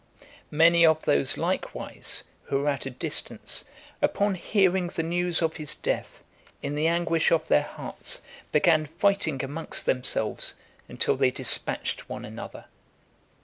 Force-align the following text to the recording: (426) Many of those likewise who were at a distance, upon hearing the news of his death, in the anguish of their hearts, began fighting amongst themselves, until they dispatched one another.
(426) 0.49 0.57
Many 0.57 0.83
of 0.83 1.03
those 1.03 1.37
likewise 1.37 2.23
who 2.45 2.61
were 2.63 2.69
at 2.69 2.87
a 2.87 2.89
distance, 2.89 3.65
upon 4.01 4.33
hearing 4.33 4.87
the 4.87 5.03
news 5.03 5.43
of 5.43 5.57
his 5.57 5.75
death, 5.75 6.23
in 6.63 6.73
the 6.73 6.87
anguish 6.87 7.29
of 7.31 7.47
their 7.47 7.61
hearts, 7.61 8.23
began 8.51 8.87
fighting 8.87 9.43
amongst 9.45 9.85
themselves, 9.85 10.55
until 10.89 11.15
they 11.15 11.29
dispatched 11.29 12.09
one 12.09 12.25
another. 12.25 12.65